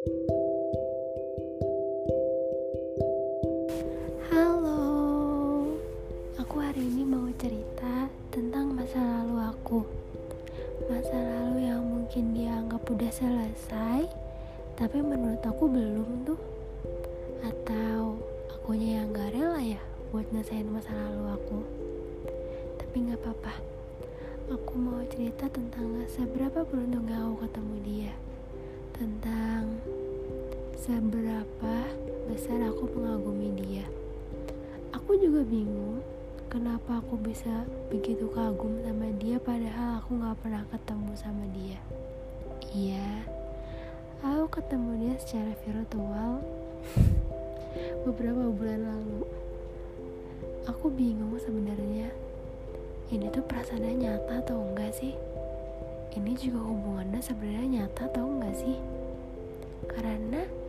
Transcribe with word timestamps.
Halo, 0.00 0.16
aku 6.40 6.56
hari 6.56 6.88
ini 6.88 7.04
mau 7.04 7.28
cerita 7.36 8.08
tentang 8.32 8.72
masa 8.72 8.96
lalu 8.96 9.44
aku. 9.44 9.84
Masa 10.88 11.12
lalu 11.12 11.68
yang 11.68 11.84
mungkin 11.84 12.32
dianggap 12.32 12.80
udah 12.88 13.12
selesai, 13.12 14.08
tapi 14.80 15.04
menurut 15.04 15.44
aku 15.44 15.68
belum 15.68 16.24
tuh. 16.24 16.40
Atau 17.44 18.24
akunya 18.56 19.04
yang 19.04 19.12
gak 19.12 19.36
rela 19.36 19.60
ya 19.60 19.84
buat 20.16 20.24
nyelesain 20.32 20.64
masa 20.72 20.96
lalu 20.96 21.36
aku. 21.36 21.60
Tapi 22.80 23.04
gak 23.04 23.20
apa-apa. 23.20 23.52
Aku 24.48 24.80
mau 24.80 25.04
cerita 25.12 25.44
tentang 25.52 26.08
seberapa 26.08 26.64
beruntungnya 26.64 27.20
aku 27.20 27.44
ketemu 27.44 27.74
dia. 27.84 27.89
Seberapa 30.90 31.86
besar 32.26 32.66
aku 32.66 32.90
mengagumi 32.98 33.54
dia. 33.62 33.86
Aku 34.90 35.14
juga 35.22 35.46
bingung 35.46 36.02
kenapa 36.50 36.98
aku 36.98 37.14
bisa 37.14 37.62
begitu 37.94 38.26
kagum 38.34 38.74
sama 38.82 39.06
dia 39.22 39.38
padahal 39.38 40.02
aku 40.02 40.18
gak 40.18 40.34
pernah 40.42 40.66
ketemu 40.66 41.12
sama 41.14 41.46
dia. 41.54 41.78
Iya, 42.74 43.22
aku 44.18 44.58
ketemu 44.58 44.90
dia 44.98 45.14
secara 45.22 45.54
virtual 45.62 46.42
beberapa 48.10 48.50
bulan 48.50 48.82
lalu. 48.82 49.30
Aku 50.66 50.90
bingung 50.90 51.38
sebenarnya 51.38 52.10
ini 53.14 53.30
tuh 53.30 53.46
perasaannya 53.46 53.94
nyata 53.94 54.42
atau 54.42 54.58
enggak 54.58 54.90
sih? 54.90 55.14
Ini 56.18 56.34
juga 56.34 56.66
hubungannya 56.66 57.22
sebenarnya 57.22 57.78
nyata 57.78 58.10
atau 58.10 58.26
enggak 58.26 58.58
sih? 58.58 58.74
Karena 59.86 60.59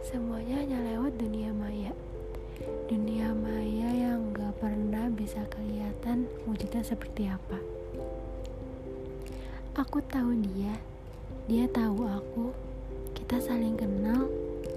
semuanya 0.00 0.64
hanya 0.64 0.78
lewat 0.80 1.12
dunia 1.20 1.52
maya. 1.52 1.92
Dunia 2.88 3.32
maya 3.36 3.88
yang 3.92 4.32
gak 4.32 4.56
pernah 4.60 5.12
bisa 5.12 5.44
kelihatan 5.52 6.24
wujudnya 6.48 6.80
seperti 6.80 7.28
apa. 7.28 7.60
Aku 9.76 10.00
tahu 10.08 10.36
dia, 10.40 10.76
dia 11.48 11.64
tahu 11.68 12.04
aku. 12.08 12.46
Kita 13.16 13.40
saling 13.40 13.76
kenal, 13.76 14.28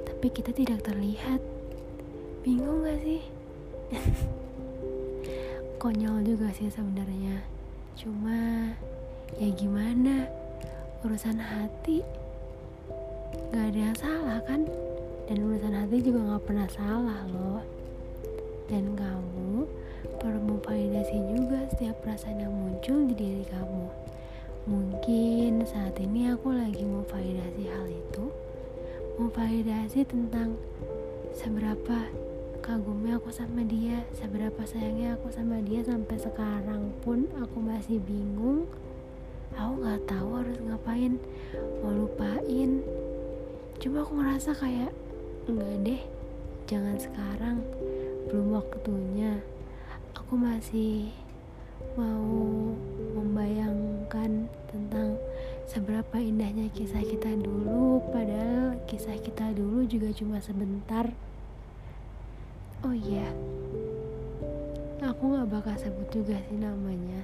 tapi 0.04 0.28
kita 0.32 0.52
tidak 0.52 0.84
terlihat. 0.84 1.40
Bingung 2.44 2.84
gak 2.84 3.00
sih? 3.04 3.24
Konyol 5.82 6.24
juga 6.28 6.52
sih 6.56 6.68
sebenarnya. 6.68 7.44
Cuma 7.96 8.72
ya 9.40 9.50
gimana? 9.56 10.28
Urusan 11.04 11.40
hati 11.40 12.04
gak 13.52 13.72
ada 13.72 13.80
yang 13.92 13.98
salah 13.98 14.40
kan? 14.48 14.64
Dan 15.28 15.48
urusan 15.48 15.76
hati 15.76 16.04
juga 16.04 16.36
gak 16.36 16.44
pernah 16.48 16.68
salah 16.68 17.22
loh. 17.32 17.64
Dan 18.68 18.96
kamu 18.96 19.68
perlu 20.20 20.40
memvalidasi 20.44 21.18
juga 21.32 21.64
setiap 21.72 22.00
perasaan 22.04 22.44
yang 22.44 22.54
muncul 22.54 23.08
di 23.08 23.16
diri 23.16 23.46
kamu. 23.48 23.86
Mungkin 24.64 25.68
saat 25.68 26.00
ini 26.00 26.32
aku 26.32 26.56
lagi 26.56 26.84
memvalidasi 26.84 27.64
hal 27.68 27.88
itu. 27.92 28.26
Memvalidasi 29.20 30.08
tentang 30.08 30.56
seberapa 31.34 32.08
kagumnya 32.64 33.20
aku 33.20 33.28
sama 33.28 33.60
dia 33.68 34.08
seberapa 34.16 34.64
sayangnya 34.64 35.20
aku 35.20 35.28
sama 35.36 35.60
dia 35.60 35.84
sampai 35.84 36.16
sekarang 36.16 36.96
pun 37.04 37.28
aku 37.36 37.60
masih 37.60 38.00
bingung 38.00 38.72
aku 39.52 39.84
nggak 39.84 40.02
tahu 40.08 40.30
harus 40.40 40.58
ngapain 40.64 41.20
mau 41.84 41.92
lupain 41.92 42.80
cuma 43.84 44.08
aku 44.08 44.16
ngerasa 44.16 44.56
kayak 44.56 44.96
enggak 45.48 45.76
deh 45.84 46.02
jangan 46.68 46.98
sekarang. 47.00 47.58
Belum 48.32 48.58
waktunya. 48.58 49.40
Aku 50.16 50.40
masih 50.40 51.14
mau 51.94 52.74
membayangkan 53.14 54.50
tentang 54.72 55.20
seberapa 55.70 56.18
indahnya 56.18 56.70
kisah 56.74 57.06
kita 57.06 57.30
dulu 57.38 58.02
padahal 58.10 58.78
kisah 58.90 59.18
kita 59.22 59.54
dulu 59.54 59.86
juga 59.86 60.10
cuma 60.14 60.42
sebentar. 60.42 61.14
Oh 62.84 62.92
iya, 62.92 63.32
aku 65.00 65.40
gak 65.40 65.48
bakal 65.48 65.76
sebut 65.80 66.08
juga 66.12 66.36
sih 66.52 66.60
namanya. 66.60 67.24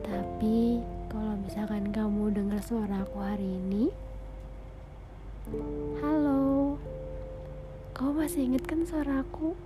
Tapi 0.00 0.80
kalau 1.12 1.36
misalkan 1.44 1.92
kamu 1.92 2.32
dengar 2.32 2.60
suara 2.64 3.04
aku 3.04 3.20
hari 3.20 3.44
ini, 3.44 3.92
halo, 6.00 6.15
kamu 7.96 8.12
masih 8.12 8.44
inget 8.44 8.60
kan 8.68 8.84
suara 8.84 9.24
aku? 9.24 9.56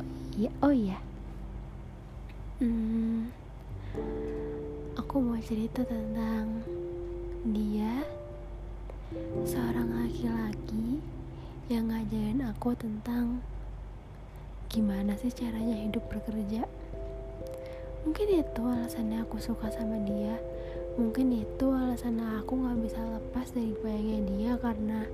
oh 0.00 0.08
iya, 0.40 0.48
oh 0.64 0.72
iya. 0.72 0.96
Hmm, 2.56 3.28
aku 4.96 5.20
mau 5.20 5.36
cerita 5.44 5.84
tentang 5.84 6.64
dia, 7.52 8.00
seorang 9.44 9.92
laki-laki 9.92 11.04
yang 11.68 11.92
ngajarin 11.92 12.48
aku 12.48 12.72
tentang 12.72 13.44
gimana 14.72 15.20
sih 15.20 15.28
caranya 15.28 15.84
hidup 15.84 16.00
bekerja. 16.08 16.64
Mungkin 18.08 18.40
itu 18.40 18.62
alasannya 18.64 19.20
aku 19.20 19.36
suka 19.36 19.68
sama 19.68 20.00
dia. 20.08 20.40
Mungkin 20.96 21.28
itu 21.44 21.66
alasan 21.68 22.24
aku 22.24 22.56
gak 22.56 22.80
bisa 22.88 23.04
lepas 23.04 23.52
dari 23.52 23.76
bayangnya 23.84 24.20
dia 24.32 24.52
karena 24.56 25.04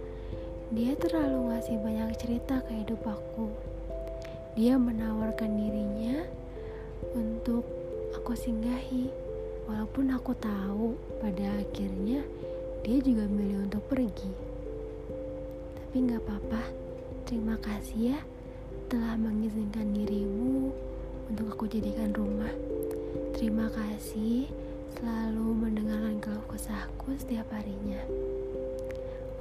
dia 0.72 0.96
terlalu 0.96 1.52
ngasih 1.52 1.76
banyak 1.76 2.16
cerita 2.16 2.64
ke 2.64 2.72
hidup 2.80 3.04
aku. 3.04 3.52
Dia 4.56 4.80
menawarkan 4.80 5.50
dirinya 5.58 6.24
untuk 7.12 7.66
aku 8.16 8.32
singgahi. 8.32 9.12
Walaupun 9.68 10.12
aku 10.12 10.32
tahu 10.36 10.96
pada 11.20 11.60
akhirnya 11.60 12.24
dia 12.84 12.98
juga 13.00 13.28
milih 13.28 13.68
untuk 13.68 13.84
pergi. 13.88 14.32
Tapi 15.76 16.04
gak 16.04 16.20
apa-apa, 16.24 16.62
terima 17.28 17.56
kasih 17.60 18.16
ya 18.16 18.20
telah 18.92 19.16
mengizinkan 19.16 19.88
dirimu 19.96 20.68
untuk 21.32 21.56
aku 21.56 21.64
jadikan 21.68 22.12
rumah. 22.12 22.52
Terima 23.32 23.72
kasih 23.72 24.48
selalu 24.96 25.48
mendengarkan 25.64 26.20
keluh 26.20 26.46
kesahku 26.46 27.16
setiap 27.16 27.48
harinya. 27.50 28.00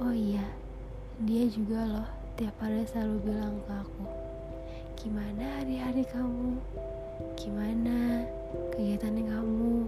Oh 0.02 0.10
iya, 0.10 0.42
dia 1.22 1.46
juga 1.46 1.78
loh 1.86 2.08
tiap 2.34 2.58
hari 2.58 2.82
selalu 2.90 3.30
bilang 3.30 3.54
ke 3.62 3.70
aku, 3.70 4.04
gimana 4.98 5.62
hari-hari 5.62 6.02
kamu? 6.10 6.58
Gimana 7.38 8.26
kegiatan 8.74 9.22
kamu? 9.22 9.86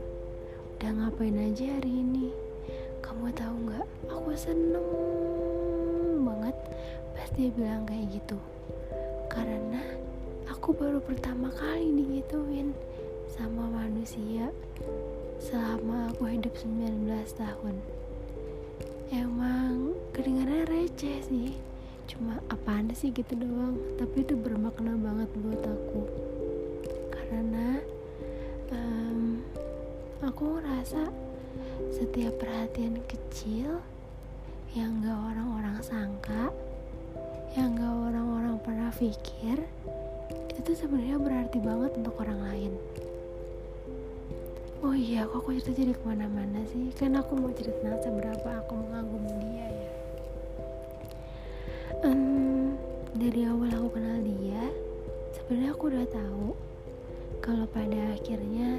Udah 0.78 0.90
ngapain 0.94 1.34
aja 1.34 1.66
hari 1.66 1.90
ini? 2.06 2.30
Kamu 3.02 3.34
tahu 3.34 3.54
nggak? 3.66 3.86
Aku 4.06 4.30
seneng 4.38 4.86
banget 6.22 6.54
pas 7.18 7.28
dia 7.34 7.50
bilang 7.50 7.82
kayak 7.90 8.06
gitu 8.06 8.38
karena 9.26 9.82
aku 10.46 10.78
baru 10.78 11.02
pertama 11.02 11.50
kali 11.50 11.90
digituin 11.90 12.70
sama 13.26 13.66
manusia 13.66 14.54
selama 15.42 16.14
aku 16.14 16.30
hidup 16.30 16.54
19 16.54 17.10
tahun 17.34 17.95
emang 19.12 19.94
kedengarannya 20.10 20.66
receh 20.66 21.18
sih. 21.26 21.50
Cuma 22.06 22.38
apaan 22.50 22.90
sih 22.94 23.10
gitu 23.10 23.34
doang. 23.34 23.78
Tapi 23.98 24.22
itu 24.22 24.34
bermakna 24.34 24.94
banget 24.98 25.30
buat 25.38 25.62
aku. 25.62 26.02
Karena 27.12 27.82
um, 28.72 29.42
aku 30.22 30.58
ngerasa 30.58 31.10
setiap 31.92 32.36
perhatian 32.40 33.00
kecil 33.06 33.80
yang 34.76 35.00
gak 35.00 35.16
orang-orang 35.16 35.80
sangka 35.80 36.52
yang 37.56 37.72
gak 37.72 37.88
orang-orang 37.88 38.60
pernah 38.60 38.92
pikir 38.92 39.56
itu 40.56 40.70
sebenarnya 40.76 41.16
berarti 41.16 41.58
banget 41.60 41.96
untuk 41.96 42.20
orang 42.20 42.40
lain 42.44 42.72
oh 44.86 44.94
iya 44.94 45.26
kok 45.26 45.42
aku 45.42 45.58
cerita 45.58 45.82
jadi 45.82 45.92
ke 45.98 46.02
mana-mana 46.06 46.62
sih 46.70 46.94
kan 46.94 47.18
aku 47.18 47.34
mau 47.34 47.50
cerita 47.50 47.98
seberapa 47.98 48.48
aku 48.62 48.72
mengagumi 48.78 49.34
dia 49.50 49.66
ya 49.66 49.90
um, 52.06 52.78
dari 53.18 53.42
awal 53.50 53.70
aku 53.74 53.98
kenal 53.98 54.18
dia 54.22 54.62
sebenarnya 55.34 55.70
aku 55.74 55.84
udah 55.90 56.06
tahu 56.06 56.48
kalau 57.42 57.66
pada 57.74 58.14
akhirnya 58.14 58.78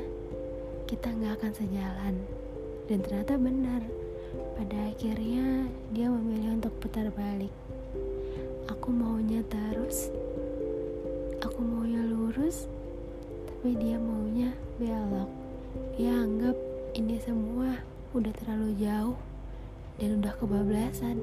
kita 0.88 1.12
nggak 1.12 1.44
akan 1.44 1.51
sejalan 1.51 2.15
dan 2.88 2.98
ternyata 3.04 3.36
benar 3.36 3.83
pada 4.57 4.89
akhirnya 4.89 5.69
dia 5.94 6.09
memilih 6.09 6.57
untuk 6.57 6.74
putar 6.81 7.07
balik. 7.13 7.54
Aku 8.68 8.89
maunya 8.92 9.45
terus, 9.48 10.12
aku 11.39 11.62
maunya 11.63 12.01
lurus, 12.04 12.65
tapi 13.48 13.77
dia 13.80 14.01
maunya 14.01 14.51
belok. 14.81 15.37
Dia 15.97 16.13
anggap 16.13 16.57
ini 16.94 17.18
semua 17.21 17.81
udah 18.13 18.33
terlalu 18.41 18.77
jauh 18.81 19.18
dan 19.97 20.21
udah 20.21 20.33
kebablasan. 20.38 21.18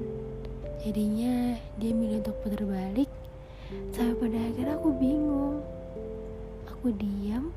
Jadinya 0.83 1.55
dia 1.79 1.91
milih 1.95 2.21
untuk 2.21 2.37
putar 2.43 2.63
balik 2.67 3.09
sampai 3.95 4.15
pada 4.19 4.37
akhirnya 4.37 4.75
aku 4.77 4.89
bingung. 4.95 5.63
Aku 6.69 6.93
diam 6.95 7.49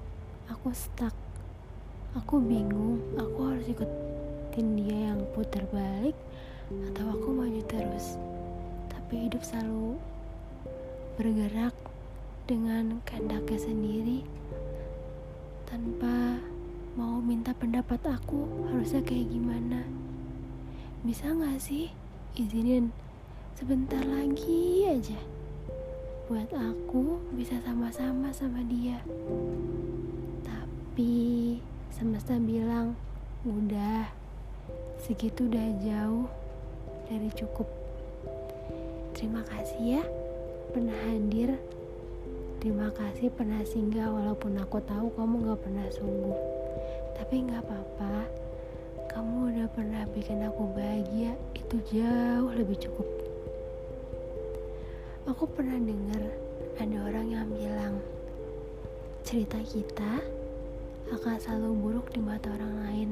aku 0.49 0.73
stuck. 0.73 1.15
Aku 2.17 2.41
bingung 2.41 2.99
aku 3.21 3.53
harus 3.53 3.67
ikutin 3.69 4.67
dia 4.81 5.13
yang 5.13 5.21
putar 5.37 5.63
balik 5.71 6.17
atau 6.91 7.05
aku 7.13 7.29
maju 7.35 7.63
terus. 7.69 8.17
Tapi 8.89 9.29
hidup 9.29 9.45
selalu 9.45 10.01
bergerak 11.21 11.75
dengan 12.49 13.05
kehendaknya 13.05 13.61
sendiri 13.61 14.19
tanpa 15.69 16.41
mau 16.99 17.23
minta 17.23 17.55
pendapat 17.55 18.03
aku 18.11 18.67
harusnya 18.67 18.99
kayak 19.07 19.31
gimana? 19.31 19.87
Bisa 21.07 21.31
gak 21.31 21.63
sih? 21.63 21.95
Izinin 22.35 22.91
sebentar 23.55 24.03
lagi 24.03 24.83
aja. 24.91 25.15
Buat 26.27 26.51
aku 26.51 27.23
bisa 27.39 27.55
sama-sama 27.63 28.35
sama 28.35 28.67
dia. 28.67 28.99
Tapi 30.43 31.63
semesta 31.95 32.35
bilang 32.35 32.99
udah 33.47 34.11
segitu 34.99 35.47
udah 35.47 35.79
jauh 35.79 36.27
dari 37.07 37.31
cukup. 37.31 37.71
Terima 39.15 39.47
kasih 39.47 40.03
ya 40.03 40.05
pernah 40.75 40.99
hadir. 41.07 41.63
Terima 42.59 42.91
kasih 42.91 43.31
pernah 43.31 43.63
singgah 43.63 44.11
walaupun 44.11 44.59
aku 44.59 44.83
tahu 44.83 45.15
kamu 45.15 45.47
gak 45.47 45.63
pernah 45.63 45.87
sungguh 45.95 46.58
tapi 47.19 47.47
gak 47.47 47.63
apa-apa 47.67 48.27
kamu 49.13 49.55
udah 49.55 49.69
pernah 49.75 50.03
bikin 50.15 50.45
aku 50.47 50.69
bahagia 50.73 51.35
itu 51.55 51.77
jauh 51.91 52.51
lebih 52.55 52.79
cukup 52.79 53.09
Aku 55.29 55.45
pernah 55.45 55.77
dengar 55.77 56.25
ada 56.81 56.97
orang 57.05 57.29
yang 57.29 57.45
bilang 57.53 58.01
cerita 59.29 59.61
kita 59.61 60.25
akan 61.13 61.37
selalu 61.37 61.77
buruk 61.77 62.09
di 62.17 62.21
mata 62.25 62.49
orang 62.49 62.75
lain. 62.81 63.11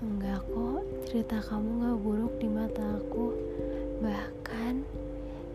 Enggak 0.00 0.40
kok, 0.48 0.80
cerita 1.04 1.36
kamu 1.44 1.84
gak 1.84 2.00
buruk 2.00 2.34
di 2.40 2.48
mata 2.48 2.80
aku. 2.96 3.36
Bahkan 4.00 4.88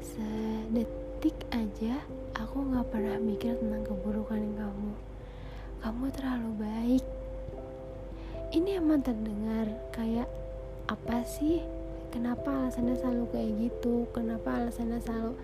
sedetik 0.05 1.41
aja 1.57 2.05
aku 2.37 2.69
gak 2.69 2.93
pernah 2.93 3.17
mikir 3.17 3.57
tentang 3.57 3.89
keburukan 3.89 4.45
kamu. 4.61 4.93
Kamu 5.79 6.11
terlalu 6.11 6.51
baik. 6.59 7.05
Ini 8.51 8.83
emang 8.83 8.99
terdengar 8.99 9.71
kayak 9.95 10.27
apa 10.91 11.23
sih? 11.23 11.63
Kenapa 12.11 12.51
alasannya 12.51 12.99
selalu 12.99 13.23
kayak 13.31 13.51
gitu? 13.63 14.03
Kenapa 14.11 14.59
alasannya 14.59 14.99
selalu 14.99 15.39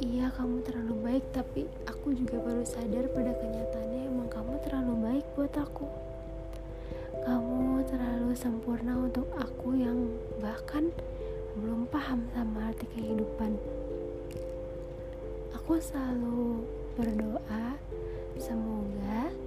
iya 0.00 0.32
kamu 0.32 0.64
terlalu 0.64 0.94
baik 1.04 1.24
tapi 1.36 1.68
aku 1.84 2.16
juga 2.16 2.40
baru 2.40 2.64
sadar 2.64 3.12
pada 3.12 3.36
kenyataannya 3.36 4.00
emang 4.08 4.28
kamu 4.32 4.56
terlalu 4.64 4.94
baik 5.04 5.26
buat 5.36 5.52
aku. 5.52 5.86
Kamu 7.20 7.84
terlalu 7.84 8.32
sempurna 8.32 8.96
untuk 8.96 9.28
aku 9.36 9.76
yang 9.76 10.16
bahkan 10.40 10.88
belum 11.60 11.84
paham 11.92 12.24
sama 12.32 12.72
arti 12.72 12.88
kehidupan. 12.96 13.60
Aku 15.60 15.76
selalu 15.76 16.64
berdoa 16.96 17.76
semoga 18.40 19.43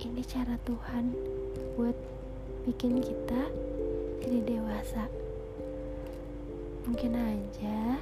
ini 0.00 0.24
cara 0.24 0.56
Tuhan 0.64 1.12
buat 1.76 1.92
bikin 2.64 3.04
kita 3.04 3.52
jadi 4.24 4.40
dewasa. 4.48 5.04
Mungkin 6.88 7.12
aja 7.12 8.00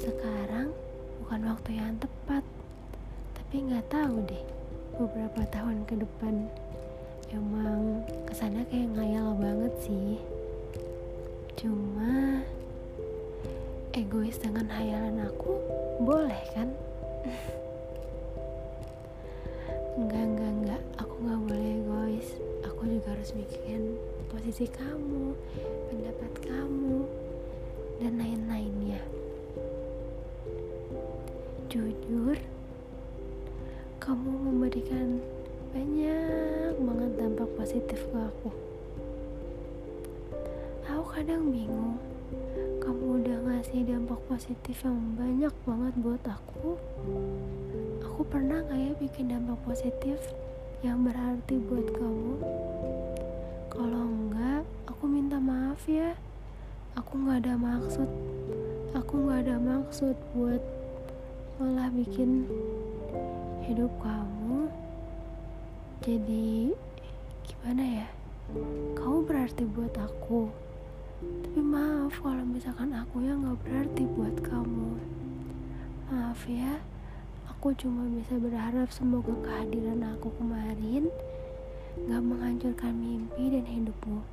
sekarang 0.00 0.72
bukan 1.20 1.40
waktu 1.44 1.76
yang 1.76 1.92
tepat 2.00 2.40
tapi 3.36 3.68
nggak 3.68 3.84
tahu 3.92 4.24
deh 4.24 4.44
beberapa 4.96 5.44
tahun 5.52 5.84
ke 5.84 6.00
depan. 6.00 6.48
Emang 7.36 8.00
ke 8.24 8.32
sana 8.32 8.64
kayak 8.72 8.96
ngayal 8.96 9.36
banget 9.36 9.74
sih. 9.84 10.16
Cuma 11.60 12.40
egois 13.92 14.40
dengan 14.40 14.72
hayalan 14.72 15.28
aku 15.28 15.52
boleh 16.00 16.40
kan 16.56 16.72
enggak 20.00 20.24
enggak 20.24 20.52
enggak 20.56 20.82
aku 20.96 21.14
nggak 21.20 21.40
boleh 21.44 21.70
egois 21.76 22.28
aku 22.64 22.80
juga 22.96 23.12
harus 23.12 23.30
bikin 23.36 24.00
posisi 24.30 24.64
kamu, 24.72 25.36
pendapat 25.92 26.32
kamu, 26.46 27.04
dan 28.00 28.16
lain-lainnya. 28.16 29.02
Jujur, 31.68 32.40
kamu 34.00 34.30
memberikan 34.32 35.20
banyak 35.76 36.72
banget 36.78 37.12
dampak 37.20 37.50
positif 37.58 38.00
ke 38.00 38.16
aku. 38.16 38.50
Aku 40.88 41.04
kadang 41.10 41.52
bingung, 41.52 42.00
kamu 42.80 43.20
udah 43.20 43.38
ngasih 43.44 43.84
dampak 43.84 44.24
positif 44.24 44.88
yang 44.88 45.18
banyak 45.20 45.52
banget 45.68 45.94
buat 46.00 46.24
aku. 46.24 46.80
Aku 48.20 48.36
pernah 48.36 48.60
gak 48.68 48.76
ya 48.76 48.92
bikin 49.00 49.32
dampak 49.32 49.56
positif 49.64 50.20
yang 50.84 51.08
berarti 51.08 51.56
buat 51.56 51.88
kamu? 51.88 52.36
Kalau 53.72 54.04
enggak, 54.12 54.60
aku 54.84 55.08
minta 55.08 55.40
maaf 55.40 55.80
ya. 55.88 56.12
Aku 57.00 57.16
nggak 57.16 57.48
ada 57.48 57.56
maksud. 57.56 58.04
Aku 58.92 59.24
nggak 59.24 59.48
ada 59.48 59.56
maksud 59.56 60.12
buat 60.36 60.60
malah 61.56 61.88
bikin 61.96 62.44
hidup 63.64 63.88
kamu 64.04 64.68
jadi 66.04 66.76
gimana 67.40 68.04
ya? 68.04 68.08
Kamu 69.00 69.24
berarti 69.24 69.64
buat 69.64 69.96
aku. 69.96 70.52
Tapi 71.24 71.60
maaf 71.64 72.20
kalau 72.20 72.44
misalkan 72.44 72.92
aku 72.92 73.24
yang 73.24 73.48
nggak 73.48 73.64
berarti 73.64 74.04
buat 74.12 74.36
kamu. 74.44 75.00
Maaf 76.12 76.44
ya, 76.44 76.84
aku 77.60 77.76
cuma 77.76 78.08
bisa 78.08 78.40
berharap 78.40 78.88
semoga 78.88 79.36
kehadiran 79.44 80.16
aku 80.16 80.32
kemarin 80.40 81.12
gak 82.08 82.24
menghancurkan 82.24 82.96
mimpi 82.96 83.52
dan 83.52 83.68
hidupmu. 83.68 84.24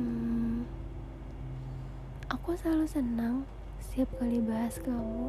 Hmm, 0.00 0.64
aku 2.32 2.56
selalu 2.56 2.88
senang 2.88 3.44
setiap 3.84 4.08
kali 4.16 4.40
bahas 4.40 4.80
kamu. 4.80 5.28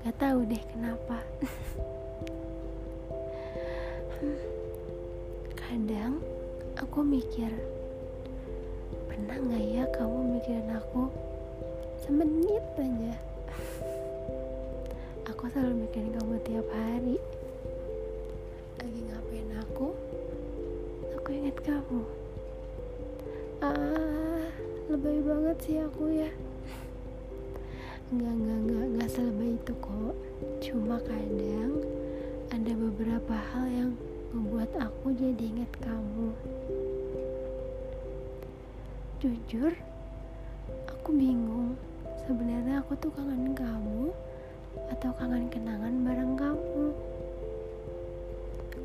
Gak 0.00 0.16
tahu 0.16 0.48
deh 0.48 0.64
kenapa. 0.64 1.20
Hmm, 4.16 4.40
kadang 5.60 6.24
aku 6.80 7.04
mikir, 7.04 7.52
pernah 9.12 9.36
gak 9.44 9.60
ya 9.60 9.84
kamu 9.92 10.40
mikirin 10.40 10.72
aku 10.72 11.12
semenit 12.00 12.64
aja? 12.80 13.25
Aku 15.46 15.62
selalu 15.62 15.86
mikirin 15.86 16.10
kamu 16.10 16.36
tiap 16.42 16.66
hari. 16.74 17.16
Lagi 18.82 19.00
ngapain 19.06 19.50
aku? 19.62 19.94
Aku 21.22 21.28
ingat 21.30 21.56
kamu. 21.62 22.02
Ah 23.62 24.42
lebay 24.90 25.22
banget 25.22 25.56
sih 25.62 25.78
aku 25.78 26.10
ya. 26.10 26.26
Enggak, 28.10 28.34
enggak, 28.42 28.58
enggak, 28.58 28.86
enggak 28.90 29.10
selebay 29.14 29.54
itu 29.54 29.72
kok. 29.78 30.14
Cuma 30.66 30.98
kadang 31.06 31.78
ada 32.50 32.72
beberapa 32.74 33.34
hal 33.54 33.66
yang 33.70 33.90
membuat 34.34 34.74
aku 34.82 35.14
jadi 35.14 35.46
ingat 35.46 35.70
kamu. 35.78 36.34
Jujur, 39.22 39.70
aku 40.90 41.14
bingung. 41.14 41.78
Sebenarnya 42.26 42.82
aku 42.82 42.98
tuh 42.98 43.14
kangen 43.14 43.54
kamu 43.54 44.10
Atau 44.92 45.10
kangen 45.16 45.48
kenangan 45.48 46.04
bareng 46.04 46.34
kamu. 46.36 46.86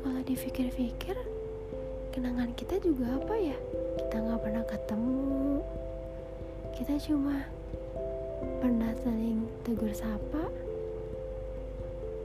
Kalau 0.02 0.20
dipikir-pikir 0.26 1.16
kenangan 2.10 2.50
kita 2.58 2.80
juga 2.82 3.16
apa 3.16 3.34
ya? 3.38 3.58
Kita 4.00 4.16
nggak 4.18 4.40
pernah 4.42 4.64
ketemu. 4.66 5.62
Kita 6.74 6.94
cuma 7.06 7.36
pernah 8.58 8.90
saling 9.00 9.46
tegur 9.62 9.92
sapa. 9.94 10.50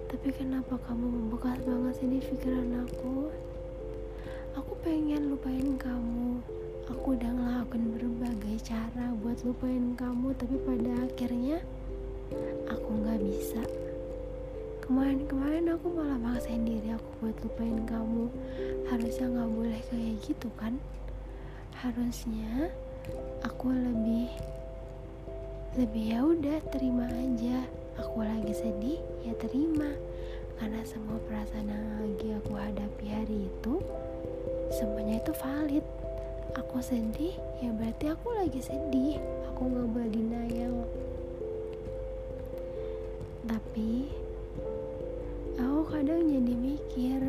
Tapi 0.08 0.30
kenapa 0.32 0.80
kamu 0.88 1.06
membekas 1.06 1.60
banget 1.68 1.94
sih 2.00 2.24
pikiran 2.24 2.88
aku? 2.88 3.30
Aku 4.58 4.74
pengen 4.82 5.30
lupain 5.30 5.78
kamu. 5.78 6.42
Aku 6.88 7.14
udah 7.14 7.30
ngelakuin 7.30 7.94
berbagai 7.94 8.58
cara 8.64 9.12
buat 9.20 9.38
lupain 9.44 9.94
kamu 10.00 10.32
tapi 10.40 10.56
pada 10.64 10.92
akhirnya 11.04 11.60
aku 12.68 12.90
nggak 13.04 13.20
bisa. 13.24 13.62
Kemarin-kemarin 14.88 15.68
aku 15.76 15.92
malah 15.92 16.16
maksain 16.16 16.64
diri 16.64 16.96
aku 16.96 17.10
buat 17.20 17.36
lupain 17.44 17.84
kamu. 17.84 18.32
Harusnya 18.88 19.28
nggak 19.28 19.52
boleh 19.52 19.82
kayak 19.92 20.16
gitu 20.24 20.48
kan? 20.56 20.80
Harusnya 21.76 22.72
aku 23.44 23.76
lebih 23.76 24.32
lebih 25.76 26.06
ya 26.08 26.20
udah 26.24 26.58
terima 26.72 27.04
aja. 27.12 27.68
Aku 28.00 28.24
lagi 28.24 28.56
sedih 28.56 29.04
ya 29.28 29.36
terima. 29.36 29.92
Karena 30.56 30.82
semua 30.88 31.20
perasaan 31.28 31.68
yang 31.68 31.88
lagi 32.00 32.34
aku 32.40 32.56
hadapi 32.56 33.06
hari 33.12 33.52
itu 33.52 33.84
semuanya 34.72 35.20
itu 35.20 35.36
valid. 35.36 35.86
Aku 36.56 36.80
sedih 36.80 37.36
ya 37.60 37.76
berarti 37.76 38.08
aku 38.08 38.28
lagi 38.40 38.64
sedih. 38.64 39.20
Aku 39.52 39.68
nggak 39.68 39.88
boleh 39.92 40.10
denial 40.16 40.88
tapi 43.48 44.12
aku 45.56 45.82
kadang 45.88 46.28
jadi 46.28 46.54
mikir 46.54 47.22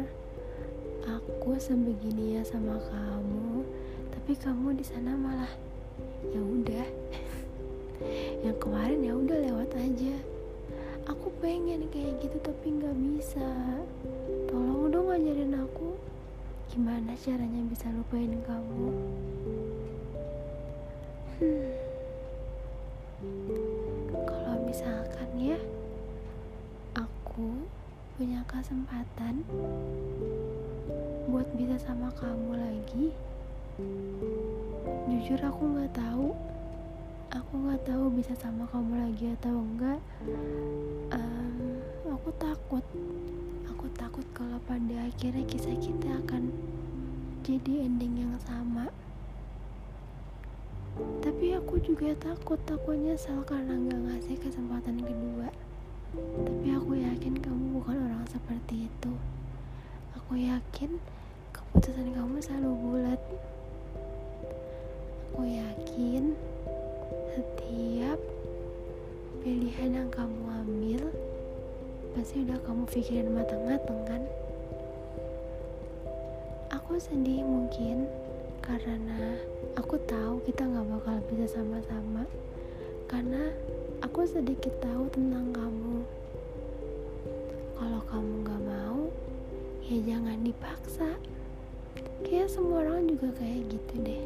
aku 1.07 1.57
sebegini 1.57 2.37
ya 2.37 2.43
sama 2.43 2.77
kamu 2.91 3.63
tapi 4.11 4.35
kamu 4.35 4.77
di 4.77 4.85
sana 4.85 5.17
malah 5.17 5.49
ya 6.29 6.41
udah. 6.43 6.87
Yang 8.45 8.59
kemarin 8.61 9.01
ya 9.01 9.13
udah 9.17 9.39
lewat 9.41 9.71
aja. 9.79 10.15
Aku 11.09 11.33
pengen 11.41 11.89
kayak 11.89 12.21
gitu 12.21 12.37
tapi 12.45 12.77
nggak 12.77 12.93
bisa. 12.93 13.49
Tolong 14.51 14.93
dong 14.93 15.09
ngajarin 15.09 15.57
aku 15.57 15.97
gimana 16.69 17.17
caranya 17.17 17.65
bisa 17.73 17.89
lupain 17.89 18.37
kamu? 18.45 18.87
Hmm. 21.39 21.71
kalau 24.27 24.59
misalkan 24.67 25.31
ya 25.39 25.59
punya 28.19 28.43
kesempatan 28.51 29.47
buat 31.31 31.47
bisa 31.55 31.79
sama 31.79 32.11
kamu 32.19 32.59
lagi 32.59 33.15
jujur 35.07 35.39
aku 35.39 35.63
nggak 35.63 35.95
tahu 35.95 36.35
aku 37.33 37.53
nggak 37.65 37.81
tahu 37.85 38.13
bisa 38.13 38.37
sama 38.37 38.65
kamu 38.69 39.09
lagi 39.09 39.33
atau 39.41 39.57
enggak. 39.57 40.01
Um, 41.13 41.81
aku 42.09 42.29
takut 42.37 42.85
aku 43.69 43.87
takut 43.97 44.25
kalau 44.37 44.61
pada 44.69 45.09
akhirnya 45.09 45.45
kisah 45.49 45.77
kita 45.81 46.13
akan 46.25 46.53
jadi 47.45 47.89
ending 47.89 48.21
yang 48.21 48.37
sama. 48.45 48.93
Tapi 51.25 51.55
aku 51.57 51.81
juga 51.81 52.13
takut 52.21 52.59
aku 52.69 52.93
nyesal 52.97 53.41
karena 53.49 53.77
nggak 53.77 54.01
ngasih 54.09 54.37
kesempatan 54.41 55.01
kedua. 55.01 55.49
Tapi 56.45 56.69
aku 56.73 56.78
seperti 58.69 58.85
itu. 58.85 59.13
Aku 60.13 60.37
yakin 60.37 61.01
keputusan 61.57 62.13
kamu 62.13 62.37
selalu 62.37 62.73
bulat. 62.85 63.21
Aku 65.33 65.41
yakin 65.49 66.37
setiap 67.33 68.21
pilihan 69.41 70.05
yang 70.05 70.13
kamu 70.13 70.53
ambil 70.53 71.01
pasti 72.13 72.45
udah 72.45 72.61
kamu 72.61 72.85
pikirin 72.93 73.33
matang-matang 73.33 74.05
kan? 74.05 74.23
Aku 76.69 77.01
sedih 77.01 77.49
mungkin 77.49 78.05
karena 78.61 79.41
aku 79.81 79.97
tahu 80.05 80.45
kita 80.45 80.69
nggak 80.69 80.93
bakal 80.93 81.17
bisa 81.33 81.57
sama-sama. 81.57 82.29
Karena 83.09 83.49
aku 84.05 84.29
sedikit 84.29 84.77
tahu 84.85 85.09
tentang 85.09 85.57
kamu 85.57 85.88
kalau 87.79 88.03
kamu 88.11 88.43
nggak 88.43 88.63
mau 88.67 89.07
ya 89.87 89.97
jangan 90.03 90.43
dipaksa. 90.43 91.15
Kayak 92.27 92.51
semua 92.51 92.83
orang 92.83 93.07
juga 93.07 93.31
kayak 93.39 93.71
gitu 93.71 93.95
deh. 94.03 94.23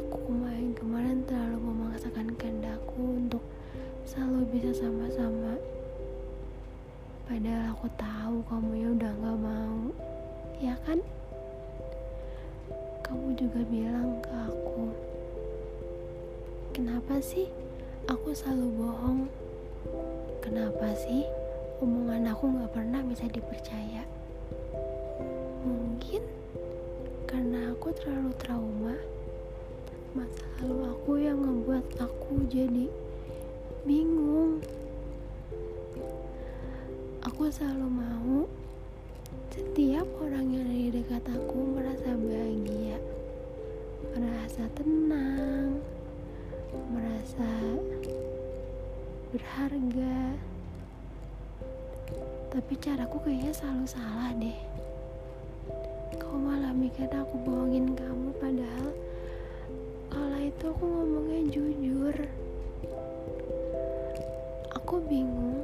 Aku 0.00 0.16
kemarin-kemarin 0.24 1.20
terlalu 1.28 1.60
memaksakan 1.60 2.32
kehendakku 2.40 3.20
untuk 3.20 3.44
selalu 4.08 4.48
bisa 4.48 4.72
sama-sama. 4.72 5.60
Padahal 7.28 7.76
aku 7.76 7.86
tahu 8.00 8.36
kamu 8.48 8.70
ya 8.80 8.88
udah 8.96 9.12
gak 9.20 9.38
mau. 9.38 9.78
Ya 10.56 10.74
kan? 10.88 10.98
Kamu 13.04 13.36
juga 13.36 13.60
bilang 13.68 14.24
ke 14.24 14.32
aku 14.32 14.90
kenapa 16.72 17.20
sih? 17.20 17.46
Aku 18.08 18.32
selalu 18.32 18.74
bohong. 18.74 19.20
Kenapa 20.40 20.96
sih 20.96 21.45
omongan 21.82 22.32
aku 22.32 22.44
gak 22.56 22.72
pernah 22.72 23.00
bisa 23.04 23.28
dipercaya. 23.28 24.02
Mungkin 25.66 26.22
karena 27.26 27.74
aku 27.74 27.92
terlalu 27.96 28.32
trauma 28.38 28.96
masa 30.16 30.44
lalu 30.64 30.78
aku 30.88 31.10
yang 31.20 31.38
ngebuat 31.42 31.86
aku 32.00 32.48
jadi 32.48 32.88
bingung. 33.84 34.64
Aku 37.26 37.50
selalu 37.52 37.88
mau 37.90 38.48
setiap 39.56 40.04
orang 40.20 40.52
yang 40.52 40.68
ada 40.68 40.76
di 40.76 40.90
dekat 40.92 41.24
aku 41.32 41.58
merasa 41.76 42.12
bahagia 42.12 43.00
merasa 44.12 44.64
tenang 44.76 45.80
merasa 46.92 47.50
berharga 49.32 50.36
tapi 52.56 52.72
caraku 52.80 53.20
kayaknya 53.20 53.52
selalu 53.52 53.84
salah 53.84 54.32
deh. 54.40 54.56
Kau 56.16 56.40
malah 56.40 56.72
mikir 56.72 57.04
aku 57.12 57.36
bohongin 57.44 57.92
kamu 57.92 58.32
padahal 58.40 58.96
itu 60.46 60.72
aku 60.72 60.88
ngomongnya 60.88 61.40
jujur. 61.52 62.16
Aku 64.72 65.04
bingung 65.04 65.60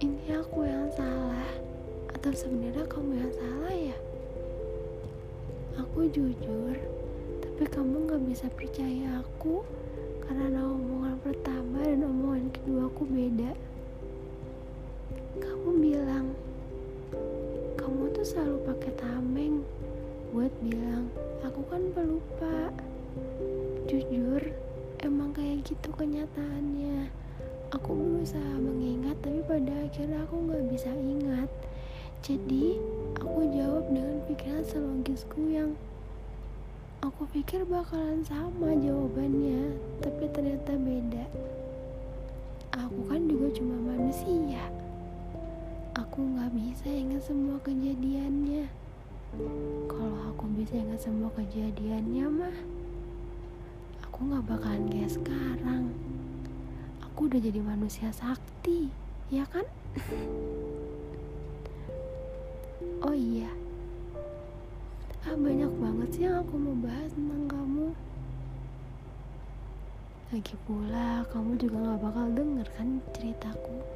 ini 0.00 0.32
aku 0.32 0.64
yang 0.64 0.88
salah 0.96 1.52
atau 2.16 2.32
sebenarnya 2.32 2.88
kamu 2.88 3.20
yang 3.20 3.32
salah 3.36 3.74
ya? 3.76 3.98
Aku 5.84 6.08
jujur 6.08 6.80
tapi 7.44 7.62
kamu 7.68 8.08
gak 8.08 8.22
bisa 8.24 8.46
percaya 8.56 9.20
aku 9.20 9.60
karena 10.24 10.64
omongan 10.64 11.20
pertama 11.20 11.84
dan 11.84 12.08
omongan 12.08 12.48
kedua 12.56 12.88
aku 12.88 13.04
beda 13.04 13.52
bilang 15.76 16.32
kamu 17.76 18.08
tuh 18.16 18.24
selalu 18.24 18.56
pakai 18.64 18.92
tameng 18.96 19.60
buat 20.32 20.52
bilang 20.64 21.12
aku 21.44 21.60
kan 21.68 21.82
pelupa. 21.92 22.72
Jujur 23.84 24.40
emang 25.04 25.36
kayak 25.36 25.64
gitu 25.68 25.92
kenyataannya. 25.92 27.12
Aku 27.76 27.92
berusaha 27.92 28.56
mengingat 28.56 29.20
tapi 29.20 29.44
pada 29.44 29.72
akhirnya 29.84 30.24
aku 30.24 30.34
nggak 30.48 30.64
bisa 30.72 30.90
ingat. 30.96 31.50
Jadi 32.24 32.80
aku 33.20 33.44
jawab 33.52 33.84
dengan 33.92 34.18
pikiran 34.26 34.64
selogisku 34.64 35.40
yang 35.52 35.76
aku 37.04 37.28
pikir 37.36 37.68
bakalan 37.68 38.24
sama 38.24 38.72
jawabannya 38.80 39.76
tapi 40.00 40.24
ternyata 40.32 40.72
beda. 40.72 41.24
Aku 42.76 43.08
kan 43.08 43.28
juga 43.28 43.52
cuma 43.56 43.76
manusia 43.92 44.85
aku 45.96 46.20
nggak 46.20 46.52
bisa 46.52 46.92
ingat 46.92 47.24
semua 47.24 47.56
kejadiannya. 47.64 48.68
Kalau 49.88 50.18
aku 50.28 50.44
bisa 50.52 50.76
ingat 50.76 51.00
semua 51.00 51.32
kejadiannya 51.32 52.26
mah 52.28 52.56
aku 54.04 54.28
gak 54.28 54.44
bakalan 54.44 54.84
kayak 54.92 55.12
sekarang. 55.12 55.96
Aku 57.00 57.32
udah 57.32 57.40
jadi 57.40 57.60
manusia 57.64 58.12
sakti 58.12 58.92
ya 59.32 59.48
kan? 59.48 59.64
Oh 63.04 63.12
iya. 63.12 63.52
Ah 65.22 65.36
banyak 65.36 65.68
banget 65.78 66.08
sih 66.16 66.24
yang 66.26 66.42
aku 66.42 66.56
mau 66.58 66.74
bahas 66.80 67.12
tentang 67.12 67.44
kamu. 67.44 67.88
Lagi 70.32 70.56
pula 70.64 71.22
kamu 71.28 71.60
juga 71.60 71.76
gak 71.92 72.00
bakal 72.02 72.26
denger 72.34 72.66
kan 72.74 72.88
ceritaku 73.14 73.95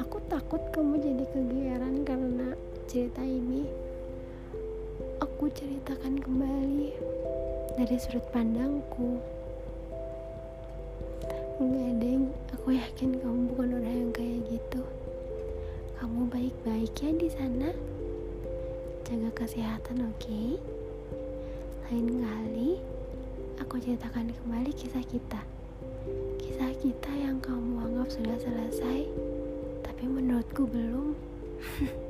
aku 0.00 0.16
takut 0.32 0.62
kamu 0.72 0.96
jadi 0.96 1.24
kegeeran 1.28 2.08
karena 2.08 2.56
cerita 2.88 3.20
ini. 3.20 3.68
Aku 5.20 5.52
ceritakan 5.52 6.16
kembali 6.16 6.96
dari 7.76 7.96
sudut 8.00 8.24
pandangku. 8.32 9.20
Enggak 11.60 11.92
deng. 12.00 12.32
Aku 12.56 12.72
yakin 12.72 13.20
kamu 13.20 13.40
bukan 13.52 13.76
orang 13.76 13.96
yang 14.08 14.12
kayak 14.16 14.40
gitu. 14.48 14.82
Kamu 16.00 16.32
baik-baik 16.32 16.96
ya 16.96 17.12
di 17.12 17.28
sana. 17.28 17.68
Jaga 19.04 19.30
kesehatan 19.36 20.08
oke? 20.08 20.16
Okay? 20.16 20.48
lain 21.90 22.22
kali 22.22 22.70
aku 23.58 23.76
ceritakan 23.82 24.32
kembali 24.32 24.72
kisah 24.72 25.04
kita. 25.04 25.42
Kisah 26.38 26.70
kita 26.78 27.10
yang 27.12 27.42
kamu 27.42 27.82
anggap 27.82 28.08
sudah 28.14 28.38
selesai 28.38 29.10
tapi 29.90 30.06
menurutku 30.06 30.70
belum 30.70 31.18